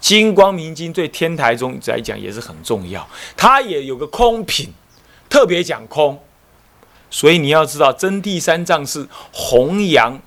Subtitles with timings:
[0.00, 4.72] 金光明经对天台宗来讲也是很重要，它也有个空品，
[5.28, 6.20] 特别讲空。
[7.10, 10.20] 所以你要知道，真谛三藏是弘扬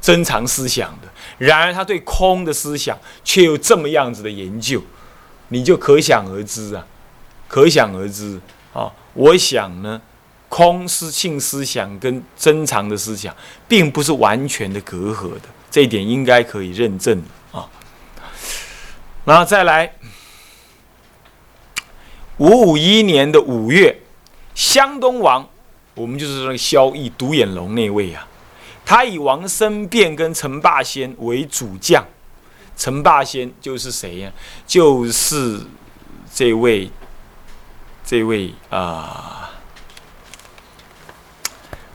[0.00, 1.08] 珍藏思想的，
[1.38, 4.82] 然而他对空的思想却有这么样子的研究，
[5.48, 6.84] 你就可想而知啊，
[7.48, 8.40] 可想而知
[8.72, 8.92] 啊。
[9.14, 10.02] 我想呢，
[10.48, 13.34] 空思性思想跟珍藏的思想，
[13.68, 17.22] 并不是完全的隔阂的，这一点应该可以认证。
[19.24, 19.94] 然后再来，
[22.38, 24.00] 五五一年的五月，
[24.54, 25.48] 湘东王，
[25.94, 28.26] 我们就是那个萧绎独眼龙那位啊，
[28.84, 32.04] 他以王生辩跟陈霸先为主将，
[32.76, 34.32] 陈霸先就是谁呀？
[34.66, 35.60] 就是
[36.34, 36.90] 这位，
[38.04, 39.50] 这位啊，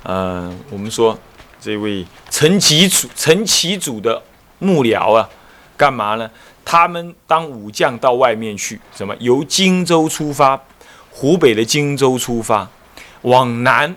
[0.04, 1.20] 呃，我们说
[1.60, 4.24] 这位陈其祖，陈其祖的
[4.60, 5.30] 幕僚啊，
[5.78, 6.30] 干嘛呢？
[6.66, 10.62] 他们当武将到外面去，什么由荆州出发，
[11.12, 12.68] 湖北的荆州出发，
[13.22, 13.96] 往南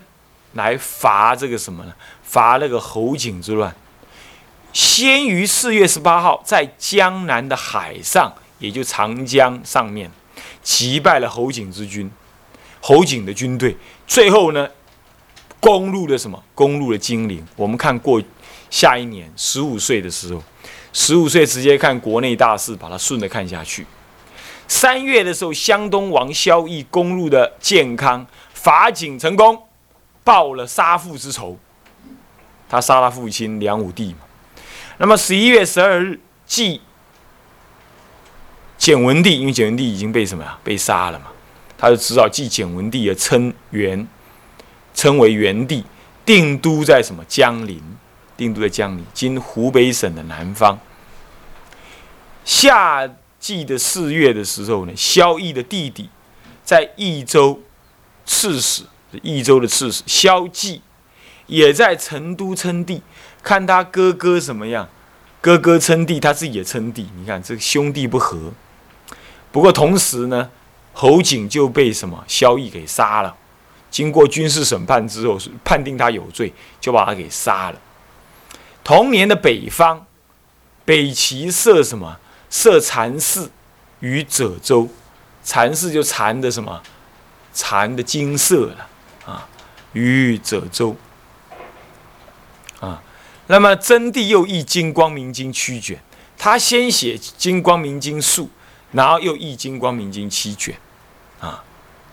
[0.52, 1.92] 来伐这个什么呢？
[2.22, 3.74] 伐那个侯景之乱。
[4.72, 10.08] 先于四月十八号，在江南的海上，也就长江上面，
[10.62, 12.08] 击败了侯景之军，
[12.80, 13.76] 侯景的军队。
[14.06, 14.68] 最后呢，
[15.58, 16.40] 攻入了什么？
[16.54, 17.44] 攻入了金陵。
[17.56, 18.22] 我们看过
[18.70, 20.40] 下一年十五岁的时候。
[20.92, 23.86] 十五岁直接看国内大事，把它顺着看下去。
[24.66, 29.60] 三月的时候，湘东王萧绎攻入的建康，伐景成功，
[30.22, 31.58] 报了杀父之仇。
[32.68, 34.18] 他杀他父亲梁武帝嘛。
[34.98, 36.80] 那么十一月十二日，继
[38.78, 40.56] 简文帝，因为简文帝已经被什么呀？
[40.62, 41.26] 被杀了嘛。
[41.76, 44.06] 他就只好继简文帝而称元，
[44.94, 45.84] 称为元帝，
[46.24, 47.82] 定都在什么江陵。
[48.40, 50.78] 定都在江陵，今湖北省的南方。
[52.42, 53.06] 夏
[53.38, 56.08] 季的四月的时候呢，萧绎的弟弟
[56.64, 57.60] 在益州
[58.24, 58.84] 刺史，
[59.22, 60.80] 益州的刺史萧纪
[61.46, 63.02] 也在成都称帝。
[63.42, 64.88] 看他哥哥怎么样，
[65.42, 67.08] 哥哥称帝，他自己也称帝。
[67.16, 68.52] 你看这兄弟不和。
[69.52, 70.50] 不过同时呢，
[70.94, 73.36] 侯景就被什么萧绎给杀了。
[73.90, 77.78] 经过军事审判之后，判定他有罪，就把他给杀了。
[78.90, 80.04] 同年的北方，
[80.84, 82.18] 北齐设什么？
[82.50, 83.48] 设禅寺
[84.00, 84.88] 于褶州，
[85.44, 86.82] 禅寺就禅的什么？
[87.54, 88.88] 禅的金色了
[89.24, 89.46] 啊，
[89.92, 90.96] 于褶州
[92.80, 93.00] 啊。
[93.46, 96.02] 那么真谛又译《金光明经》七卷，
[96.36, 98.50] 他先写《金光明经》数，
[98.90, 100.76] 然后又译《金光明经》七卷
[101.38, 101.62] 啊，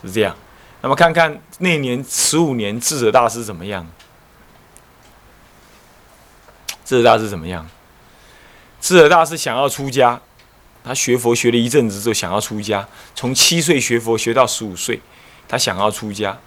[0.03, 0.35] 是这样。
[0.83, 3.83] 那么看看那年十五年智者大师怎么样？
[6.87, 7.67] 智者大师怎么样？
[8.79, 10.21] 智者大师想要出家，
[10.85, 15.01] 他学佛学了一阵子之后想要出家，从七岁学佛学到十五岁，
[15.49, 16.37] 他想要出家，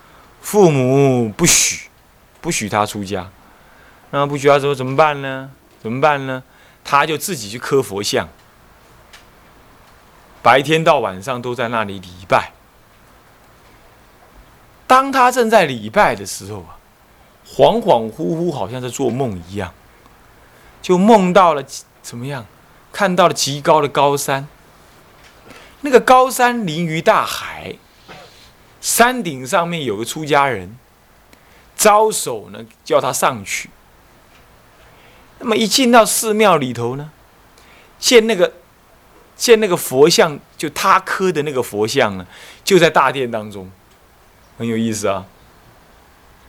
[0.40, 1.90] 父母不许，
[2.40, 3.30] 不许他出家。
[4.12, 5.50] 那不许他说怎么办呢？
[5.82, 6.42] 怎么办呢？
[6.82, 8.26] 他就自己去磕佛像，
[10.40, 12.52] 白天到晚上都在那里礼拜。
[14.86, 16.80] 当他正在礼拜的时候啊，
[17.46, 19.74] 恍恍惚惚，好像在做梦一样。
[20.82, 21.64] 就梦到了
[22.02, 22.46] 怎么样？
[22.92, 24.48] 看到了极高的高山，
[25.82, 27.76] 那个高山临于大海，
[28.80, 30.76] 山顶上面有个出家人，
[31.76, 33.70] 招手呢叫他上去。
[35.38, 37.12] 那么一进到寺庙里头呢，
[38.00, 38.52] 见那个
[39.36, 42.26] 见那个佛像，就他刻的那个佛像呢，
[42.64, 43.70] 就在大殿当中，
[44.58, 45.24] 很有意思啊。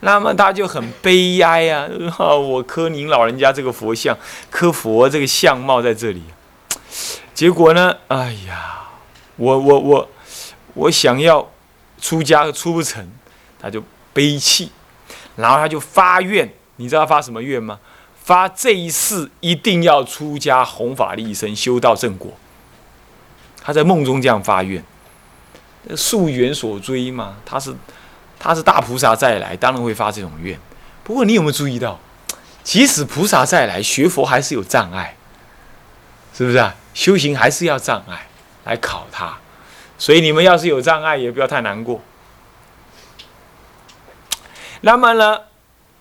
[0.04, 1.88] 那么他就很悲哀呀！
[2.18, 4.18] 我磕您老人家这个佛像，
[4.50, 6.20] 磕佛这个相貌在这里，
[7.32, 8.80] 结果呢，哎呀，
[9.36, 10.10] 我我我
[10.74, 11.48] 我想要
[12.00, 13.08] 出家出不成，
[13.60, 13.80] 他就
[14.12, 14.72] 悲泣，
[15.36, 17.78] 然后他就发愿，你知道发什么愿吗？
[18.24, 22.32] 发这一世一定要出家弘法利生，修道正果。
[23.62, 24.84] 他在梦中这样发愿，
[25.96, 27.72] 溯缘所追嘛，他是。
[28.42, 30.58] 他是大菩萨再来，当然会发这种愿。
[31.04, 31.96] 不过你有没有注意到，
[32.64, 35.14] 即使菩萨再来，学佛还是有障碍，
[36.34, 36.74] 是不是啊？
[36.92, 38.26] 修行还是要障碍
[38.64, 39.38] 来考他。
[39.96, 42.00] 所以你们要是有障碍，也不要太难过。
[44.80, 45.38] 那么呢，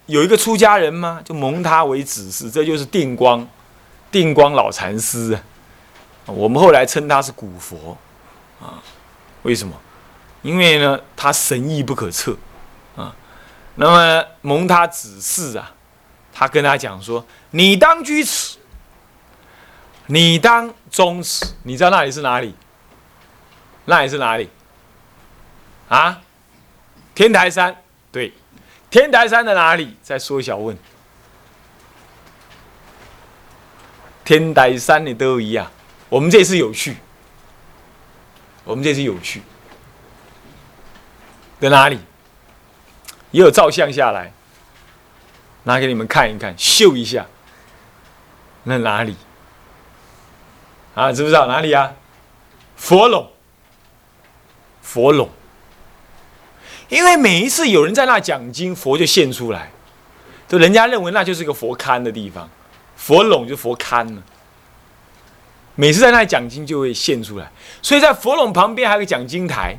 [0.07, 1.21] 有一个出家人吗？
[1.23, 3.47] 就蒙他为子嗣，这就是定光，
[4.11, 5.39] 定光老禅师。
[6.25, 7.95] 我们后来称他是古佛
[8.59, 8.81] 啊。
[9.43, 9.79] 为什么？
[10.41, 12.35] 因为呢，他神意不可测，
[12.95, 13.15] 啊，
[13.75, 15.71] 那么蒙他指示啊，
[16.33, 18.57] 他跟他讲说：“你当居此，
[20.07, 22.55] 你当宗祠，你知道那里是哪里？
[23.85, 24.49] 那里是哪里？
[25.89, 26.21] 啊？
[27.13, 27.75] 天台山，
[28.11, 28.33] 对，
[28.89, 29.95] 天台山的哪里？
[30.01, 30.77] 再缩小问。
[34.23, 35.69] 天台山的都一样。
[36.07, 36.97] 我们这次有趣，
[38.63, 39.41] 我们这次有趣，
[41.61, 41.99] 在哪里？
[43.29, 44.33] 也有照相下来，
[45.63, 47.27] 拿给你们看一看，秀一下。
[48.63, 49.15] 那哪里？
[50.95, 51.93] 啊，知不知道哪里啊？
[52.75, 53.31] 佛垄，
[54.81, 55.29] 佛垄。
[56.89, 59.71] 因为每一次有人在那讲经，佛就现出来，
[60.49, 62.49] 就人家认为那就是个佛龛的地方，
[62.97, 64.21] 佛垄就佛龛了。
[65.75, 67.49] 每次在那讲经就会现出来，
[67.81, 69.77] 所以在佛垄旁边还有个讲经台。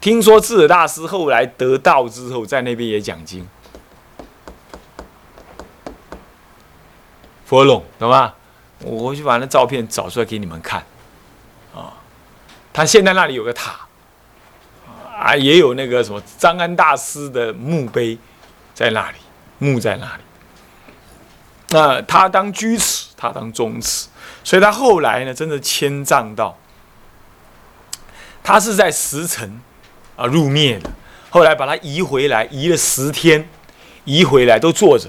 [0.00, 3.46] 听说智者大师后来得道之后，在那边也讲经。
[7.44, 8.34] 佛垄懂吗？
[8.80, 10.84] 我去把那照片找出来给你们看。
[11.74, 11.94] 啊，
[12.72, 13.88] 他现在那里有个塔，
[15.18, 18.16] 啊，也有那个什么张安大师的墓碑
[18.74, 19.16] 在那里，
[19.58, 20.22] 墓在那里。
[21.70, 24.08] 那他当居士，他当宗祠，
[24.44, 26.56] 所以他后来呢，真的迁葬到，
[28.44, 29.60] 他是在石城。
[30.18, 30.90] 啊，入灭的，
[31.30, 33.48] 后来把他移回来，移了十天，
[34.04, 35.08] 移回来都坐着，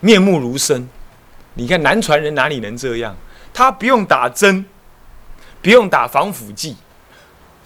[0.00, 0.86] 面目如生。
[1.54, 3.16] 你看南传人哪里能这样？
[3.54, 4.66] 他不用打针，
[5.62, 6.76] 不用打防腐剂，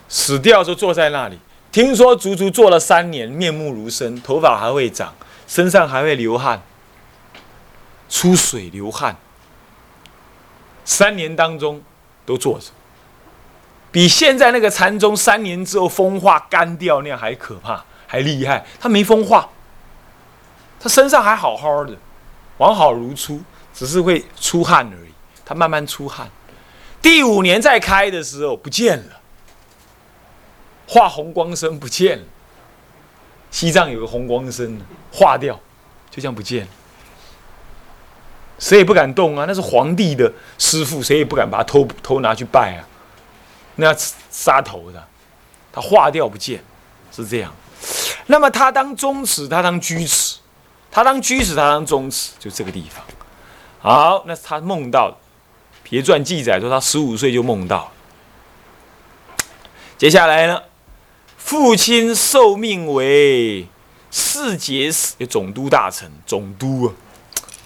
[0.09, 1.37] 死掉就坐在那里。
[1.73, 5.13] 听说足足坐了三年，面目如生，头发还会长，
[5.49, 6.63] 身上还会流汗，
[8.09, 9.17] 出水流汗。
[10.85, 11.83] 三年当中
[12.25, 12.67] 都坐着。
[13.93, 18.65] 比现在那个禅宗三年之后风化干掉那样还可怕，还厉害。
[18.79, 19.49] 他没风化，
[20.79, 21.97] 他身上还好好的，
[22.59, 23.41] 完好如初，
[23.75, 25.11] 只是会出汗而已。
[25.45, 26.31] 他慢慢出汗。
[27.03, 29.21] 第五年再开的时候不见了，
[30.87, 32.25] 化红光身不见了。
[33.51, 35.59] 西藏有个红光身化掉，
[36.09, 36.69] 就这样不见了。
[38.61, 42.87] 谁也不敢动啊，那是皇帝的师傅，谁也不敢把他偷偷拿去拜啊。
[43.81, 43.97] 那要
[44.31, 45.09] 杀头的，
[45.73, 46.63] 他化掉不见，
[47.11, 47.53] 是这样。
[48.27, 50.39] 那么他当宗祠，他当居祠，
[50.91, 53.03] 他当居祠，他当宗祠，就这个地方。
[53.81, 55.17] 好，那他梦到，
[55.83, 57.91] 别传记载说他十五岁就梦到。
[59.97, 60.63] 接下来呢，
[61.37, 63.67] 父亲受命为
[64.11, 66.93] 四节使，总督大臣，总督啊，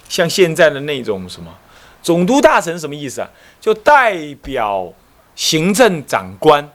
[0.07, 1.53] 像现在的那种什么
[2.01, 3.29] 总督大臣什么意思啊？
[3.59, 4.93] 就代表。
[5.35, 6.71] 行政长官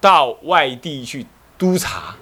[0.00, 1.24] 到外地去
[1.56, 2.16] 督察，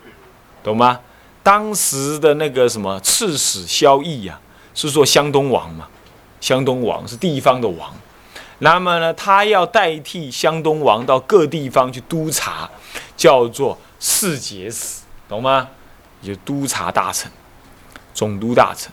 [0.62, 1.00] 懂吗？
[1.43, 4.38] 当时的那个什么刺史萧绎呀，
[4.75, 5.88] 是做湘东王嘛？
[6.41, 7.94] 湘东王是地方的王，
[8.59, 12.69] 那么呢，他要代替湘东王到各地方去督察，
[13.17, 15.69] 叫做侍节使，懂吗？
[16.23, 17.32] 就督察大臣、
[18.12, 18.93] 总督大臣。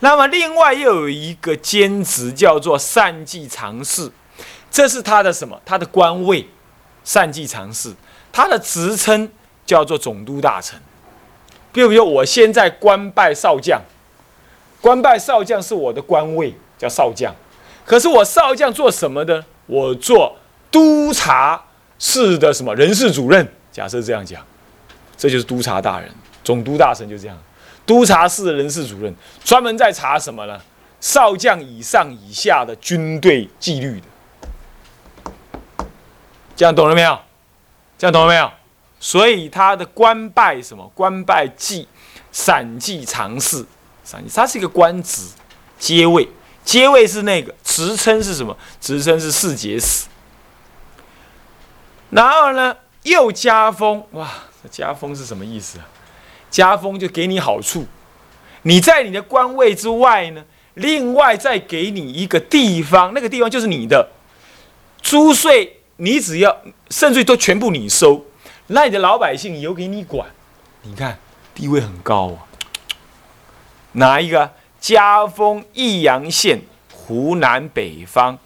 [0.00, 4.10] 那么另外又有一个兼职叫做善记常侍。
[4.72, 5.60] 这是他的什么？
[5.64, 6.48] 他的官位，
[7.04, 7.92] 善记常侍。
[8.32, 9.28] 他的职称
[9.66, 10.80] 叫做总督大臣。
[11.72, 13.80] 比如，我现在官拜少将，
[14.80, 17.34] 官拜少将是我的官位，叫少将。
[17.84, 19.44] 可是我少将做什么的？
[19.66, 20.36] 我做
[20.70, 21.62] 督察
[21.98, 23.46] 室的什么人事主任？
[23.70, 24.42] 假设这样讲，
[25.16, 26.10] 这就是督察大人，
[26.42, 27.36] 总督大臣就这样。
[27.84, 29.14] 督察室的人事主任，
[29.44, 30.58] 专门在查什么呢？
[31.00, 34.06] 少将以上以下的军队纪律的。
[36.54, 37.18] 这样懂了没有？
[37.98, 38.50] 这样懂了没有？
[39.00, 40.88] 所以他的官拜什么？
[40.94, 41.88] 官拜祭
[42.30, 43.64] 散祭常侍，
[44.04, 45.26] 散，他是一个官职
[45.78, 46.28] 阶位，
[46.64, 48.56] 阶位是那个职称是什么？
[48.80, 50.06] 职称是四节使。
[52.10, 54.30] 然后呢，又加封，哇，
[54.70, 55.88] 加封是什么意思啊？
[56.50, 57.86] 加封就给你好处，
[58.62, 60.44] 你在你的官位之外呢，
[60.74, 64.10] 另外再给你一个地方，那个地方就是你的
[65.02, 65.78] 租税。
[65.96, 66.56] 你只要
[66.90, 68.24] 甚至都全部你收，
[68.68, 70.28] 那你的老百姓由给你管，
[70.82, 71.18] 你看
[71.54, 72.46] 地位很高啊。
[73.92, 74.50] 哪一个？
[74.80, 76.60] 嘉丰益阳县
[76.92, 78.36] 湖南北方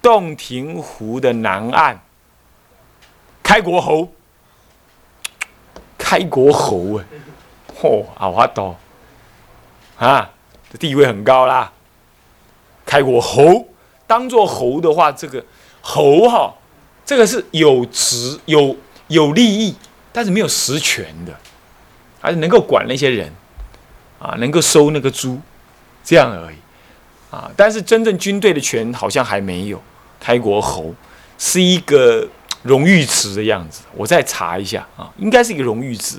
[0.00, 2.00] 洞庭湖的南岸，
[3.42, 4.10] 开国侯。
[5.98, 7.04] 开国侯哎，
[7.78, 8.74] 嚯，好花多
[9.98, 10.30] 啊！
[10.70, 11.70] 这地位很高啦。
[12.86, 13.68] 开国侯，
[14.06, 15.44] 当做侯的话，这个
[15.82, 16.54] 侯哈。
[17.12, 18.74] 这个是有职有
[19.08, 19.76] 有利益，
[20.10, 21.38] 但是没有实权的，
[22.18, 23.30] 还是能够管那些人，
[24.18, 25.38] 啊，能够收那个租，
[26.02, 26.56] 这样而已，
[27.30, 29.78] 啊，但是真正军队的权好像还没有，
[30.18, 30.94] 开国侯
[31.36, 32.26] 是一个
[32.62, 33.82] 荣誉词的样子。
[33.94, 36.18] 我再查一下啊，应该是一个荣誉词。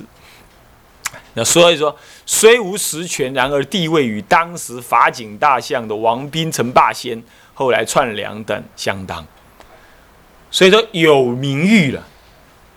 [1.33, 1.97] 那所以说，
[2.27, 7.23] 虽无实权，然而地位与当时法警大相的王斌、陈霸先，
[7.55, 9.25] 后来串梁等相当。
[10.53, 12.07] 所以说有名誉了，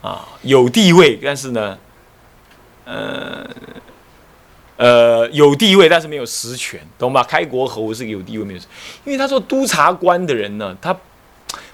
[0.00, 1.78] 啊，有地位，但是呢，
[2.86, 3.46] 呃，
[4.78, 7.22] 呃，有地位，但是没有实权，懂吗？
[7.22, 8.60] 开国侯是个有地位没有，
[9.04, 10.96] 因为他说督察官的人呢，他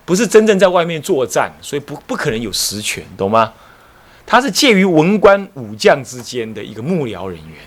[0.04, 3.52] 不是真正在外面作战，所以不不可能有实权，懂吗？
[4.26, 7.58] 他是介于文官武将之间的一个幕僚人员，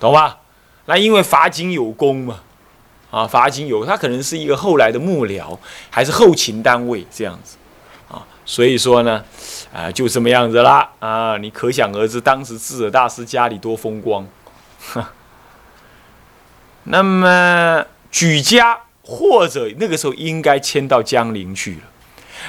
[0.00, 0.34] 懂吗？
[0.86, 2.40] 那因为法警有功嘛，
[3.12, 5.56] 啊，法警有，他可能是一个后来的幕僚，
[5.90, 7.58] 还是后勤单位这样子，
[8.08, 9.22] 啊，所以说呢，
[9.70, 14.26] 啊，就这么样子啦，啊，你可想而知，当时智者大师家里多风光，
[16.84, 21.80] 那么举家或者那个时候应该迁到江陵去了。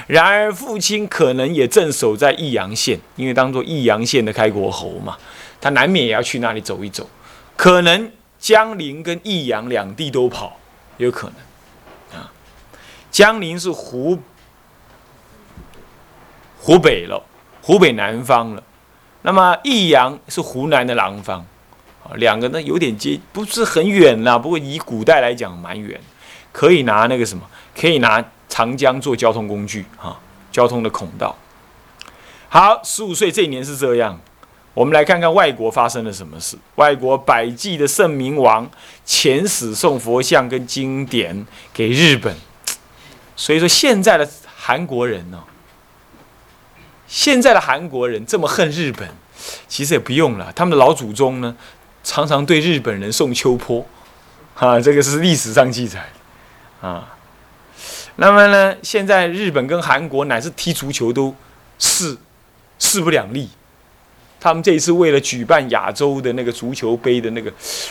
[0.07, 5.17] 然而，父亲可能也正守在益阳县，因为当做益阳县的开国侯嘛，
[5.61, 7.07] 他难免也要去那里走一走。
[7.55, 8.09] 可能
[8.43, 10.57] 江陵跟益阳两地都跑，
[10.97, 12.29] 有可能啊。
[13.09, 14.19] 江陵是湖
[16.59, 17.23] 湖北了，
[17.61, 18.61] 湖北南方了。
[19.21, 21.39] 那么益阳是湖南的南方，
[22.03, 24.37] 啊，两个呢有点接，不是很远啦。
[24.37, 26.01] 不过以古代来讲，蛮远，
[26.51, 28.23] 可以拿那个什么，可以拿。
[28.49, 30.19] 长江做交通工具，啊，
[30.51, 31.35] 交通的孔道。
[32.49, 34.19] 好，十五岁这一年是这样。
[34.73, 36.57] 我们来看看外国发生了什么事。
[36.75, 38.69] 外国百济的圣明王
[39.05, 42.35] 遣使送佛像跟经典给日本。
[43.35, 45.43] 所以说，现在的韩国人呢，
[47.07, 49.07] 现在的韩国人这么恨日本，
[49.67, 50.51] 其实也不用了。
[50.55, 51.55] 他们的老祖宗呢，
[52.03, 53.85] 常常对日本人送秋波，
[54.55, 56.09] 哈，这个是历史上记载，
[56.81, 57.09] 啊。
[58.15, 58.75] 那么呢？
[58.83, 61.35] 现在日本跟韩国乃至踢足球都
[61.79, 62.15] 势
[62.77, 63.49] 势不两立。
[64.43, 67.49] 他们这一次为了举办亚洲的那个足球杯的那个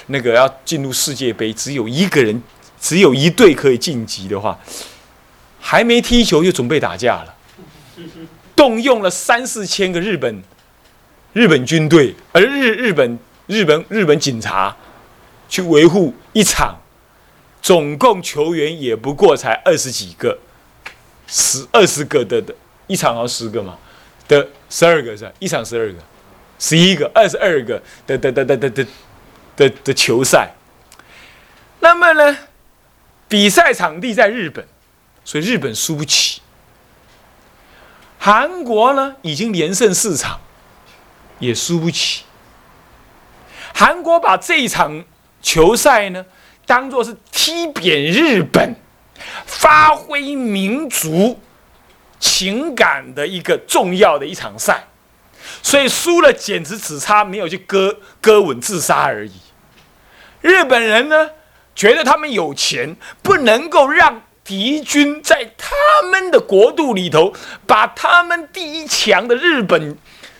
[0.09, 2.43] 那个要进入世界杯，只有一个人，
[2.79, 4.61] 只有一队可以晋级的话，
[5.59, 7.35] 还没踢球就准备打架了，
[8.55, 10.43] 动用了三四千个日本
[11.33, 14.77] 日本军队，而日日本日本日本警察
[15.49, 16.79] 去维护一场。
[17.63, 20.37] 总共球员也不过才二十几个，
[21.27, 22.53] 十二十个的的，
[22.89, 23.79] 一场要十个嘛，
[24.29, 25.33] 的十二个是吧？
[25.39, 25.99] 一场十二个，
[26.62, 28.87] 十一个，二十二个的的的的的的
[29.57, 30.52] 的的球赛。
[31.81, 32.38] 那么呢，
[33.26, 34.64] 比赛场地在日本，
[35.25, 36.40] 所以日本输不起。
[38.16, 40.40] 韩国呢，已经连胜四场，
[41.40, 42.23] 也输不起。
[43.75, 45.04] 韩国把这一场
[45.42, 46.25] 球赛呢。
[46.64, 48.76] 当做是踢扁日本、
[49.45, 51.38] 发挥民族
[52.21, 54.85] 情感的一个重要的一场赛，
[55.61, 59.33] 所以输了简直只差没有去割割吻自杀而已。
[60.41, 61.31] 日本人呢，
[61.75, 65.75] 觉得他们有钱，不能够让敌军在他
[66.11, 67.33] 们的国度里头
[67.67, 69.97] 把他们第一强的日本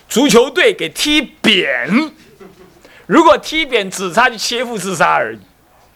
[0.09, 2.11] 足球队给踢扁。
[3.05, 5.39] 如果踢扁，只差去切腹自杀而已。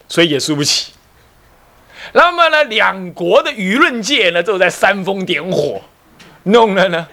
[0.08, 0.92] 所以也输不起。
[2.14, 5.82] 那么呢，两国的舆论界呢，都在煽风点火，
[6.44, 7.06] 弄了呢，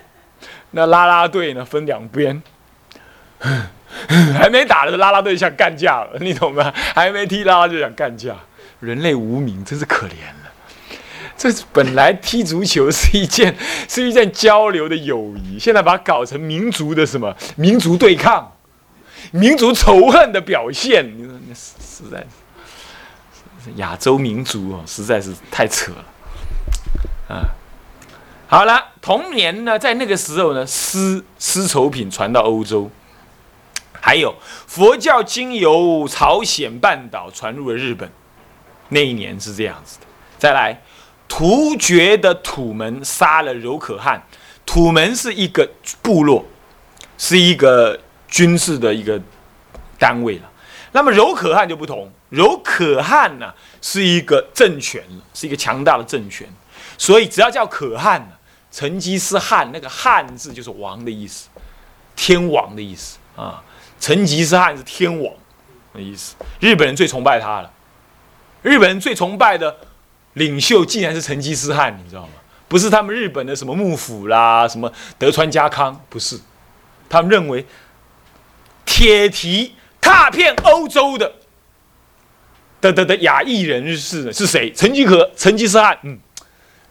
[0.75, 2.43] 那拉拉队呢分两边，
[4.37, 6.73] 还没打的拉拉队想干架了，你懂吗？
[6.93, 8.35] 还没踢拉拉就想干架，
[8.81, 10.51] 人类无名，真是可怜了。
[11.37, 13.55] 这本来踢足球是一件
[13.87, 18.51] 是一件交流的友谊，现在把它搞成民族的什么民族对抗、
[19.31, 23.71] 民族仇恨的表现，你说那实在是。
[23.77, 26.05] 亚洲民族哦，实在是太扯了，
[27.35, 27.49] 啊！
[28.47, 32.91] 好了，同年呢，在那个时候呢，丝丝绸品传到欧洲，
[33.99, 34.35] 还有
[34.67, 38.07] 佛教经由朝鲜半岛传入了日本，
[38.89, 40.05] 那一年是这样子的。
[40.37, 40.79] 再来，
[41.27, 44.21] 突厥的土门杀了柔可汗，
[44.63, 45.67] 土门是一个
[46.03, 46.45] 部落，
[47.17, 49.19] 是一个军事的一个
[49.97, 50.51] 单位了。
[50.91, 52.11] 那么柔可汗就不同。
[52.29, 56.47] 柔可汗呢，是一个政权是一个强大的政权，
[56.95, 58.34] 所以只要叫可汗呢，
[58.75, 61.47] 成吉思汗那个汗字就是王的意思，
[62.13, 63.63] 天王的意思啊。
[64.01, 65.33] 成吉思汗是天王
[65.93, 67.71] 的意思，日本人最崇拜他了。
[68.61, 69.73] 日本人最崇拜的
[70.33, 72.33] 领袖竟然是成吉思汗，你知道吗？
[72.67, 76.37] 不是他们日本的什么幕府啦，什么德川家康，不是，
[77.07, 77.65] 他们认为
[78.83, 81.31] 铁蹄踏遍欧洲的。
[82.81, 84.69] 的的的亚裔人士是谁？
[84.73, 86.19] 成吉可成吉思汗，嗯，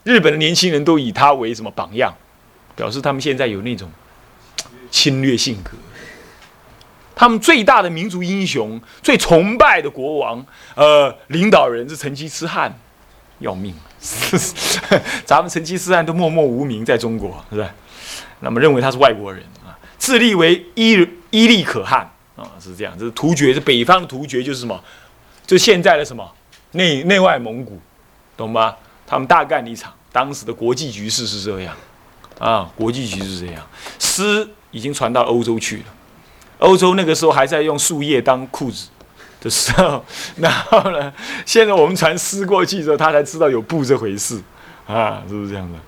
[0.04, 2.14] 日本的年轻人都以他为什么榜样，
[2.76, 3.90] 表示他们现在有那种
[4.90, 5.72] 侵略性格。
[7.16, 10.44] 他们最大的民族英雄、最崇拜的国王，
[10.74, 12.76] 呃，领导人是成吉思汗，
[13.38, 13.74] 要命！
[15.24, 17.68] 咱们成吉思汗都默默无名，在中国，是不是？
[18.40, 22.92] 那么认为他是外国人啊，自立为伊伊利可汗啊，是这样。
[22.98, 24.82] 这是突厥，是北方的突厥，就是什么？
[25.46, 26.30] 就现在的什么
[26.72, 27.80] 内内外蒙古，
[28.36, 28.74] 懂吗？
[29.06, 29.92] 他们大干了一场。
[30.12, 31.74] 当时的国际局势是这样
[32.38, 33.66] 啊，国际局势这样。
[33.98, 35.84] 诗已经传到欧洲去了。
[36.58, 38.88] 欧洲那个时候还在用树叶当裤子
[39.40, 40.04] 的时候，
[40.38, 41.12] 然后呢，
[41.44, 44.40] 现在我们传诗过去之后，他才知道有布这回事
[44.86, 45.78] 啊，是不是这样的？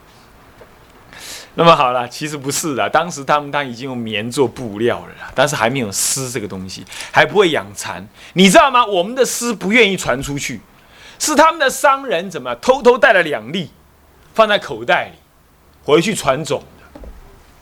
[1.54, 8.84] 那么好了，其实不是的，当时他们当已经用棉做布料了，但是还没有丝这个东西，还不会养蚕，你知道吗？
[8.84, 10.60] 我们的丝不愿意传出去，
[11.18, 13.70] 是他们的商人怎么偷偷带了两粒，
[14.34, 15.18] 放在口袋里，
[15.84, 17.00] 回去传种的，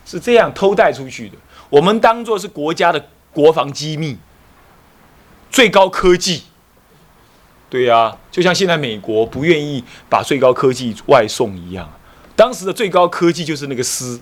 [0.05, 1.37] 是这样偷带出去的。
[1.71, 4.19] 我们当做是国家的国防机密，
[5.51, 6.45] 最高科技，
[7.71, 11.91] 对呀，就像现在美国不愿意把最高科技外送一样，
[12.37, 14.21] 当时的最高科技就是那个丝，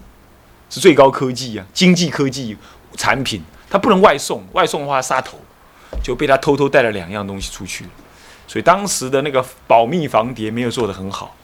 [0.70, 2.56] 是最高科技啊，经济科技
[2.96, 5.38] 产品，它不能外送，外送的话杀头，
[6.02, 7.84] 就被他偷偷带了两样东西出去，
[8.46, 11.34] 所以当时的那个保密防谍没有做得很好，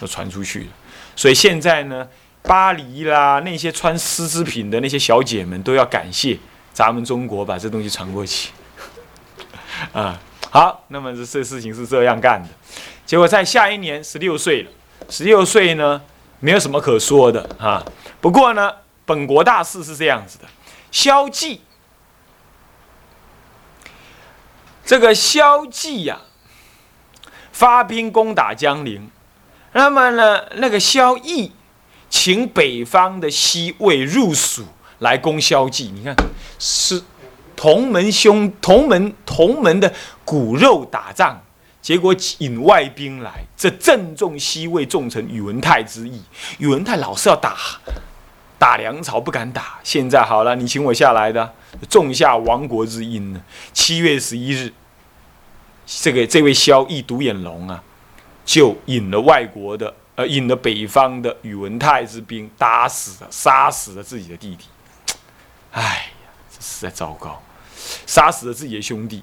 [0.00, 0.66] 就传出去了，
[1.14, 2.08] 所以现在呢。
[2.48, 6.38] 巴黎啦，那些穿丝织品的那些小姐们都要感谢
[6.72, 8.50] 咱们中国把这东西传过去。
[9.92, 10.16] 啊，
[10.48, 12.48] 好，那么这事情是这样干的，
[13.04, 14.70] 结果在下一年十六岁了，
[15.10, 16.00] 十六岁呢
[16.38, 17.84] 没有什么可说的啊。
[18.20, 18.72] 不过呢，
[19.04, 20.44] 本国大事是这样子的，
[20.92, 21.62] 萧纪，
[24.84, 26.20] 这个萧纪呀，
[27.56, 29.10] 发兵攻打江陵，
[29.72, 31.50] 那么呢，那个萧绎。
[32.10, 34.62] 请北方的西魏入蜀
[34.98, 36.14] 来攻萧纪，你看
[36.58, 37.02] 是
[37.56, 39.90] 同门兄同门同门的
[40.22, 41.42] 骨肉打仗，
[41.80, 46.20] 结果引外兵来，这正中西魏重臣宇文泰之意。
[46.58, 47.56] 宇文泰老是要打
[48.58, 49.78] 打梁朝，不敢打。
[49.82, 51.54] 现在好了，你请我下来的，
[51.88, 53.40] 种下亡国之因呢。
[53.72, 54.72] 七月十一日，
[55.86, 57.82] 这个这位萧绎独眼龙啊，
[58.44, 59.94] 就引了外国的。
[60.16, 64.64] 呃引了北方的宇文泰之兵，打死了、杀死了自己的弟弟。
[65.72, 67.42] 哎呀，这实在糟糕！
[68.06, 69.22] 杀死了自己的兄弟，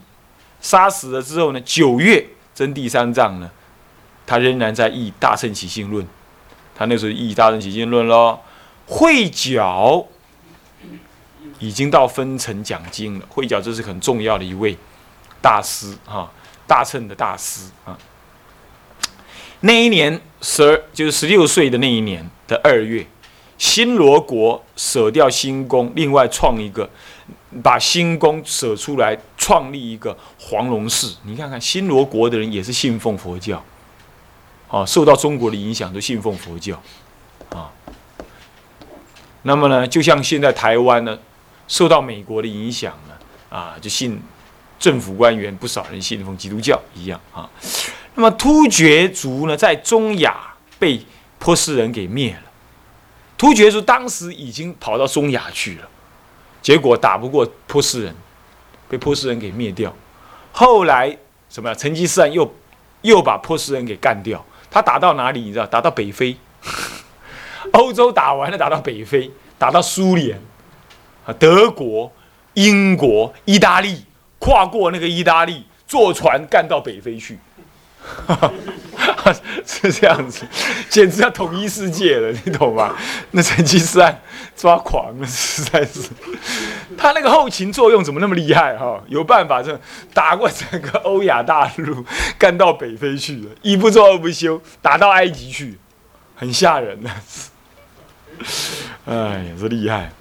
[0.62, 1.60] 杀死了之后呢？
[1.62, 2.24] 九月
[2.54, 3.50] 征第三仗呢，
[4.28, 6.06] 他仍然在议《大圣起信论》。
[6.76, 8.40] 他那时候议《大圣起信论》喽。
[8.86, 10.06] 会剿
[11.58, 13.26] 已经到分城讲经了。
[13.30, 14.78] 会剿这是很重要的一位
[15.44, 16.32] 大师啊，
[16.66, 17.98] 大乘的大师啊。
[19.60, 23.06] 那一年十二就是十六岁的那一年的二月，
[23.58, 26.90] 新罗国舍掉新宫，另外创一个，
[27.62, 31.18] 把新宫舍出来，创立一个黄龙寺。
[31.24, 33.64] 你看看新罗国的人也是信奉佛教，
[34.70, 36.82] 啊，受到中国的影响都信奉佛教，
[37.50, 37.70] 啊。
[39.44, 41.20] 那么呢，就像现在台湾呢，
[41.68, 44.22] 受到美国的影响呢，啊，就信
[44.84, 47.50] 政府官员不少人信奉基督教一样啊。
[48.16, 50.36] 那么突厥族呢，在中亚
[50.78, 51.02] 被
[51.40, 52.52] 波斯人给灭了。
[53.38, 55.88] 突厥族当时已经跑到中亚去了，
[56.62, 58.14] 结果打不过波斯人，
[58.90, 59.96] 被波斯人给灭掉。
[60.52, 61.18] 后来
[61.50, 61.74] 什么？
[61.76, 62.54] 成吉思汗又
[63.04, 64.46] 又把波斯人给干掉。
[64.70, 65.40] 他打到哪里？
[65.40, 65.66] 你知道？
[65.66, 66.36] 打到北非，
[67.72, 70.38] 欧洲打完了，打到北非，打到苏联
[71.26, 72.12] 啊，德国、
[72.56, 74.04] 英国、意大利，
[74.44, 77.40] 跨过那个意大利，坐船干到北非去。
[79.66, 80.44] 是这样子，
[80.90, 82.94] 简直要统一世界了，你懂吗？
[83.32, 84.22] 那成吉思汗
[84.54, 86.10] 抓狂了，实在是。
[86.98, 89.02] 他那个后勤作用怎么那么厉害哈？
[89.08, 89.80] 有办法这
[90.14, 92.04] 打过整个欧亚大陆，
[92.38, 95.80] 干到北非去了，一不做二不休，打到埃及去，
[96.36, 97.10] 很吓人的。
[99.08, 100.12] 哎呀，这厉害。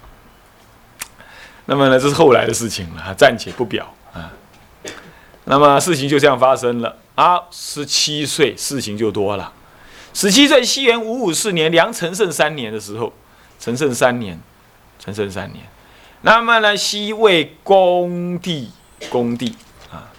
[1.65, 3.93] 那么呢，这是后来的事情了，暂且不表。
[5.45, 6.97] 那么事情就这样发生了。
[7.15, 9.53] 啊，十七岁事情就多了。
[10.13, 13.13] 十七岁，西元五五四年，梁陈胜三年的时候，
[13.59, 14.39] 陈胜三年，
[14.99, 15.63] 陈胜三年。
[16.21, 18.71] 那么呢，西魏恭帝，
[19.09, 19.55] 恭帝
[19.91, 20.09] 啊，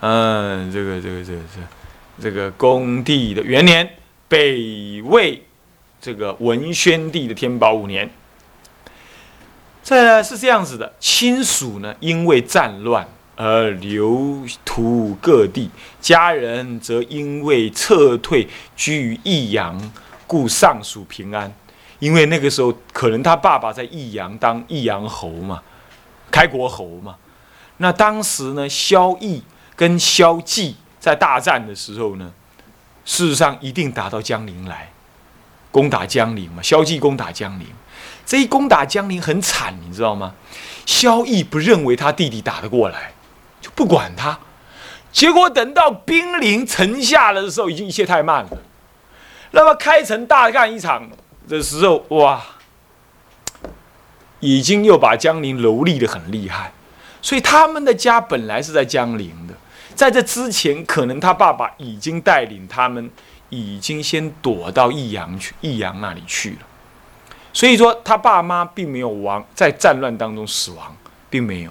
[0.00, 1.66] 嗯，这个这个这个这个
[2.22, 3.96] 这个恭帝的元年，
[4.28, 5.42] 北魏
[6.00, 8.08] 这个文宣帝的天宝五年。
[9.82, 13.06] 这是这样子的，亲属呢，因为战乱。
[13.42, 15.70] 而流途各地。
[15.98, 19.90] 家人则因为撤退居于益阳，
[20.26, 21.50] 故尚属平安。
[22.00, 25.62] 因为那个时候可能他爸爸在益阳当益阳侯嘛，
[26.30, 27.16] 开国侯嘛。
[27.78, 29.40] 那当时呢，萧绎
[29.74, 32.30] 跟萧纪在大战的时候呢，
[33.06, 34.92] 事实上一定打到江陵来，
[35.70, 36.62] 攻打江陵嘛。
[36.62, 37.66] 萧纪攻打江陵。
[38.30, 40.34] 这一攻打江陵很惨，你知道吗？
[40.86, 43.12] 萧绎不认为他弟弟打得过来，
[43.60, 44.38] 就不管他。
[45.10, 48.50] 结果等到兵临城下的时候，已经一切太慢了。
[49.50, 51.10] 那么开城大干一场
[51.48, 52.40] 的时候，哇，
[54.38, 56.72] 已经又把江陵蹂躏的很厉害。
[57.20, 59.54] 所以他们的家本来是在江陵的，
[59.96, 63.10] 在这之前，可能他爸爸已经带领他们，
[63.48, 66.58] 已经先躲到益阳去，益阳那里去了。
[67.52, 70.96] 所以说，他爸妈并没有亡，在战乱当中死亡，
[71.28, 71.70] 并没有。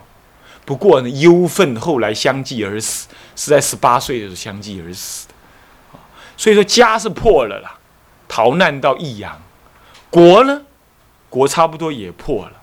[0.66, 5.34] 不过呢，忧愤后来相继而死，是在十八岁的时候相继而死的。
[6.38, 7.78] 所以说，家是破了啦，
[8.28, 9.42] 逃难到益阳。
[10.10, 10.62] 国呢，
[11.30, 12.54] 国差不多也破了。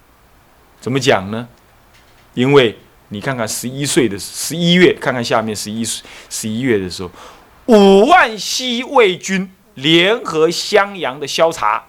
[0.81, 1.49] 怎么讲呢？
[2.35, 5.83] 因为你看看十一岁的十一月，看看下面十一
[6.29, 7.11] 十一月的时候，
[7.67, 11.85] 五万西魏军联合襄阳的萧察。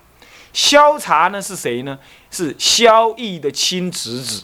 [0.57, 1.99] 萧察呢是谁呢？
[2.31, 4.41] 是萧绎的亲侄子。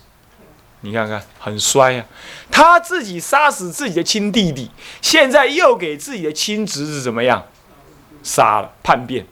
[0.82, 2.06] 你看看，很衰啊！
[2.52, 4.70] 他自己杀死自己的亲弟弟，
[5.02, 7.44] 现在又给自己的亲侄子怎么样？
[8.22, 9.26] 杀了，叛变，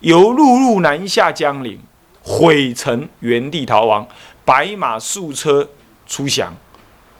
[0.00, 1.80] 由陆路南下江陵，
[2.20, 4.06] 毁城，原地逃亡，
[4.44, 5.66] 白马数车
[6.06, 6.54] 出降。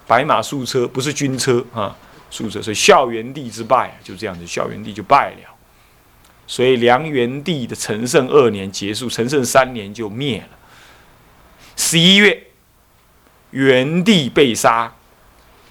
[0.06, 1.96] 白马数车不是军车啊，
[2.30, 5.49] 数车，所以孝元帝之败就这样子，孝元帝就败了。
[6.50, 10.58] 所以梁元帝的陈胜二年结束，陈胜三年就灭了。
[11.76, 12.48] 十一月，
[13.52, 14.92] 元帝被杀，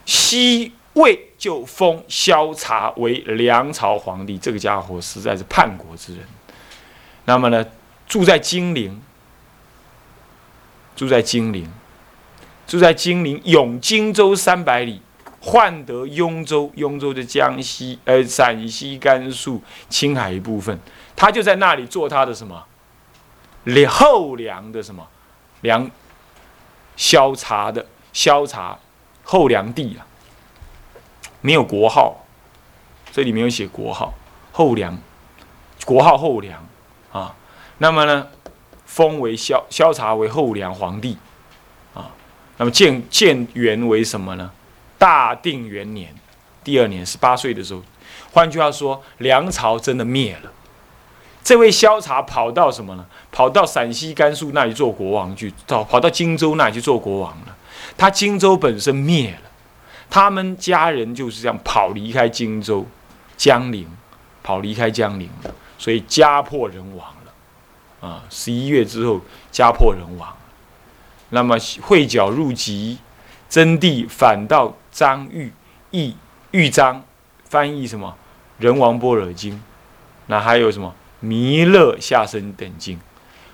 [0.06, 4.38] 西魏就封萧察为梁朝皇帝。
[4.38, 6.24] 这个家伙实在是叛国之人。
[7.26, 7.66] 那么呢，
[8.08, 9.02] 住在金陵，
[10.96, 11.70] 住在金陵，
[12.66, 15.02] 住在金陵永荆州三百里。
[15.42, 20.78] 换得雍州，雍州的江西，呃，陕西、甘肃、青海一部分，
[21.16, 22.66] 他就在那里做他的什么，
[23.88, 25.08] 后梁的什么，
[25.62, 25.90] 梁，
[26.98, 28.78] 萧察的萧察，
[29.24, 30.06] 后梁帝啊，
[31.40, 32.26] 没有国号，
[33.12, 34.14] 这里没有写国号，
[34.52, 34.98] 后梁，
[35.86, 36.68] 国号后梁
[37.14, 37.34] 啊，
[37.78, 38.28] 那么呢，
[38.86, 41.18] 封为萧萧察为后梁皇帝，
[41.94, 42.12] 啊，
[42.58, 44.52] 那么建建元为什么呢？
[45.00, 46.14] 大定元年，
[46.64, 47.82] 第二年十八岁的时候，
[48.32, 50.52] 换句话说，梁朝真的灭了。
[51.42, 53.06] 这位萧察跑到什么呢？
[53.32, 57.56] 跑到陕西、甘肃那里做国王去，到跑到荆州那里去做国王了。
[57.98, 59.50] 他荆州本身灭了，
[60.10, 62.86] 他们家人就是这样跑离开荆州、
[63.38, 63.88] 江陵，
[64.44, 68.08] 跑离开江陵了，所以家破人亡了。
[68.08, 70.36] 啊，十一月之后家破人亡，
[71.30, 72.98] 那么会剿入籍，
[73.50, 74.76] 真谛反倒。
[75.00, 75.50] 张玉
[75.92, 76.14] 译
[76.52, 77.02] 玉章
[77.46, 78.18] 翻译什么
[78.62, 79.54] 《人王般若经》，
[80.28, 80.90] 那还有什么
[81.26, 82.98] 《弥勒下生等经》。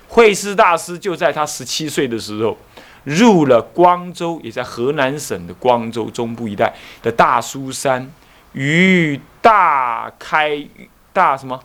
[0.08, 2.58] 慧师大师就在他十七岁的时候，
[3.04, 8.10] 入了光州，也在河南省的光州中部一带的大苏山，
[8.54, 10.66] 于大开
[11.12, 11.62] 大什么？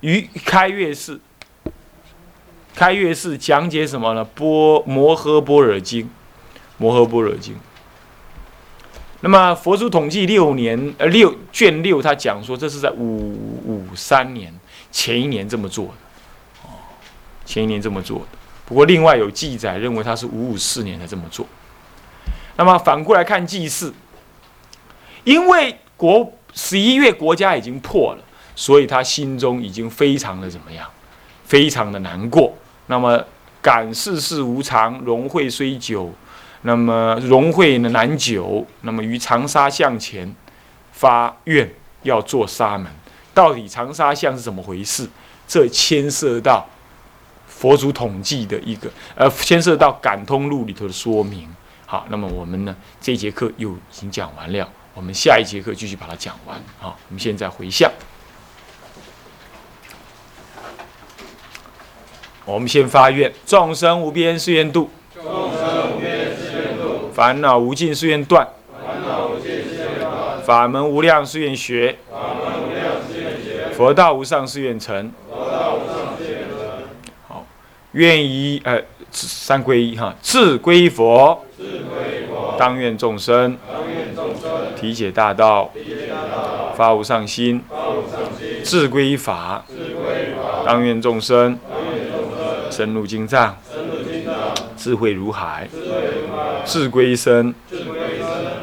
[0.00, 1.20] 于开月寺，
[2.74, 4.24] 开月寺讲解什么呢？
[4.24, 6.10] 波摩诃般若经，
[6.76, 7.54] 摩诃般若经。
[9.24, 13.32] 那么佛祖统计六年，呃六卷六，他讲说这是在五
[13.64, 14.52] 五三年
[14.90, 15.92] 前一年这么做的，
[16.64, 16.74] 哦，
[17.44, 18.38] 前一年这么做的。
[18.66, 21.46] 不过另外有记载认为他是五五四年才这么做。
[22.56, 23.94] 那么反过来看祭祀，
[25.22, 28.24] 因为国十一月国家已经破了，
[28.56, 30.84] 所以他心中已经非常的怎么样，
[31.44, 32.52] 非常的难过。
[32.88, 33.24] 那么
[33.60, 36.12] 感世事无常，荣会虽久。
[36.62, 40.32] 那么融会呢难久，那么于长沙向前
[40.92, 41.68] 发愿
[42.02, 42.86] 要做沙门，
[43.34, 45.08] 到底长沙像是怎么回事？
[45.48, 46.66] 这牵涉到
[47.46, 51.48] 佛祖统计的一个，呃，牵涉到感通录里头的说明。
[51.84, 56.62] 好，那么我们呢这节课又已经讲完了，我们下一节课继续把它讲完。
[56.78, 57.90] 好，我们现在回向，
[62.44, 64.88] 我们先发愿，众生无边誓愿度。
[67.22, 68.44] 烦恼无尽誓愿断，
[70.42, 71.96] 法门无量誓愿学，
[73.74, 75.12] 佛道无上誓愿成。
[77.28, 77.46] 好，
[77.92, 78.82] 愿以呃
[79.12, 81.44] 三归一哈，自归佛，
[82.58, 83.56] 当愿众生
[84.74, 85.70] 体解大道，
[86.74, 87.62] 发无上心，
[88.64, 89.64] 智归一法，
[90.66, 91.56] 当愿众生
[92.68, 93.56] 深入经藏，
[94.76, 95.68] 智慧如海，
[96.64, 97.54] 志归一生，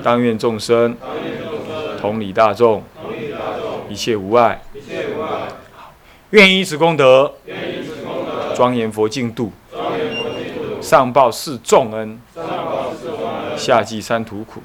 [0.04, 0.96] 当愿众生
[2.00, 2.84] 同理大众，
[3.90, 4.62] 一切无碍。
[6.32, 7.34] 愿以此功德，
[8.56, 9.52] 庄严佛净土，
[10.82, 12.20] 上报四重恩，
[13.58, 14.62] 下济三途苦。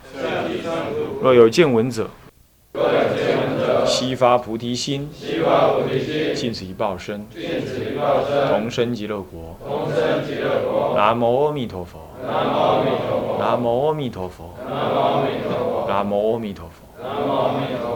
[1.23, 2.09] 若有见闻者，
[3.95, 5.09] 悉发菩提心，
[6.35, 7.25] 尽此一报身，
[8.49, 9.57] 同生极乐国。
[10.97, 12.01] 南无阿弥陀佛。
[12.27, 13.39] 南无阿弥陀佛。
[13.39, 15.87] 南无阿弥陀佛。
[15.87, 17.94] 南无阿弥陀佛。